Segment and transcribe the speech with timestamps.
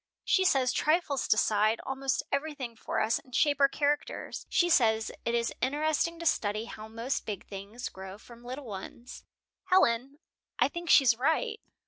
[0.25, 4.47] She says trifles decide almost everything for us, and shape our characters.
[4.49, 9.23] She says it is interesting to study how most big things grow from little ones.
[9.65, 10.17] "Helen,
[10.57, 11.61] I think she's right."